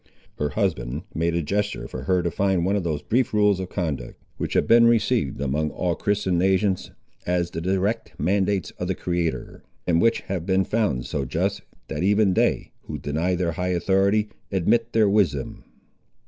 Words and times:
Her 0.39 0.49
husband 0.49 1.03
made 1.13 1.35
a 1.35 1.43
gesture 1.43 1.87
for 1.87 2.05
her 2.05 2.23
to 2.23 2.31
find 2.31 2.65
one 2.65 2.75
of 2.75 2.83
those 2.83 3.03
brief 3.03 3.35
rules 3.35 3.59
of 3.59 3.69
conduct, 3.69 4.17
which 4.37 4.53
have 4.53 4.65
been 4.67 4.87
received 4.87 5.39
among 5.39 5.69
all 5.69 5.93
Christian 5.93 6.39
nations 6.39 6.89
as 7.27 7.51
the 7.51 7.61
direct 7.61 8.19
mandates 8.19 8.71
of 8.79 8.87
the 8.87 8.95
Creator, 8.95 9.61
and 9.85 10.01
which 10.01 10.21
have 10.21 10.43
been 10.43 10.65
found 10.65 11.05
so 11.05 11.23
just, 11.23 11.61
that 11.87 12.01
even 12.01 12.33
they, 12.33 12.71
who 12.87 12.97
deny 12.97 13.35
their 13.35 13.51
high 13.51 13.67
authority, 13.73 14.29
admit 14.51 14.91
their 14.93 15.07
wisdom. 15.07 15.65